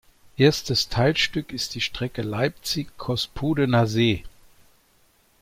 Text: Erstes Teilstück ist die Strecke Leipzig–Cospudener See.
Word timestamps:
Erstes 0.35 0.89
Teilstück 0.89 1.53
ist 1.53 1.75
die 1.75 1.81
Strecke 1.81 2.23
Leipzig–Cospudener 2.23 3.85
See. 3.85 4.25